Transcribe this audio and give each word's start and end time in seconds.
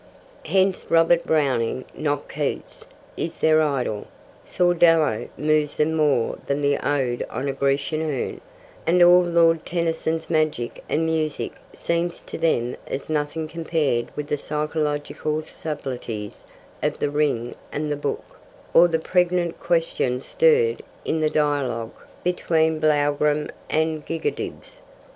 Hence 0.47 0.87
Robert 0.89 1.27
Browning, 1.27 1.85
not 1.95 2.27
Keats, 2.27 2.83
is 3.15 3.37
their 3.39 3.61
idol; 3.61 4.07
Sordello 4.47 5.29
moves 5.37 5.77
them 5.77 5.93
more 5.93 6.39
than 6.47 6.59
the 6.63 6.79
Ode 6.79 7.23
on 7.29 7.47
a 7.47 7.53
Grecian 7.53 8.01
Urn; 8.01 8.41
and 8.87 9.03
all 9.03 9.21
Lord 9.21 9.63
Tennyson's 9.63 10.27
magic 10.27 10.83
and 10.89 11.05
music 11.05 11.51
seems 11.71 12.23
to 12.23 12.39
them 12.39 12.75
as 12.87 13.11
nothing 13.11 13.47
compared 13.47 14.07
with 14.17 14.25
the 14.25 14.39
psychological 14.39 15.43
subtleties 15.43 16.45
of 16.81 16.97
The 16.97 17.11
Ring 17.11 17.53
and 17.71 17.91
the 17.91 17.95
Book, 17.95 18.25
or 18.73 18.87
the 18.87 18.97
pregnant 18.97 19.59
questions 19.59 20.25
stirred 20.25 20.81
in 21.05 21.19
the 21.21 21.29
dialogue 21.29 21.93
between 22.23 22.79
Blougram 22.79 23.51
and 23.69 24.03
Gigadibs. 24.03 24.81